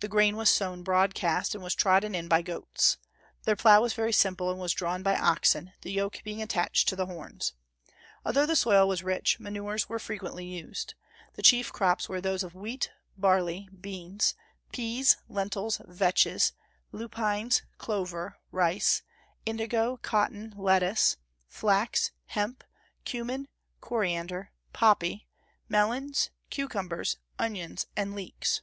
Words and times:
The 0.00 0.08
grain 0.08 0.38
was 0.38 0.48
sown 0.48 0.82
broadcast, 0.82 1.54
and 1.54 1.62
was 1.62 1.74
trodden 1.74 2.14
in 2.14 2.28
by 2.28 2.40
goats. 2.40 2.96
Their 3.42 3.56
plough 3.56 3.82
was 3.82 3.92
very 3.92 4.10
simple, 4.14 4.50
and 4.50 4.58
was 4.58 4.72
drawn 4.72 5.02
by 5.02 5.18
oxen; 5.18 5.74
the 5.82 5.92
yoke 5.92 6.22
being 6.24 6.40
attached 6.40 6.88
to 6.88 6.96
the 6.96 7.04
horns. 7.04 7.52
Although 8.24 8.46
the 8.46 8.56
soil 8.56 8.88
was 8.88 9.02
rich, 9.04 9.38
manures 9.38 9.86
were 9.86 9.98
frequently 9.98 10.46
used. 10.46 10.94
The 11.34 11.42
chief 11.42 11.70
crops 11.74 12.08
were 12.08 12.22
those 12.22 12.42
of 12.42 12.54
wheat, 12.54 12.90
barley, 13.18 13.68
beans, 13.78 14.34
peas, 14.72 15.18
lentils, 15.28 15.76
vetches, 15.86 16.52
lupines, 16.90 17.60
clover, 17.76 18.38
rice, 18.50 19.02
indigo, 19.44 19.98
cotton, 19.98 20.54
lettuce, 20.56 21.18
flax, 21.48 22.12
hemp, 22.28 22.64
cumin, 23.04 23.48
coriander, 23.82 24.52
poppy, 24.72 25.26
melons, 25.68 26.30
cucumbers, 26.48 27.18
onions, 27.38 27.86
and 27.94 28.14
leeks. 28.14 28.62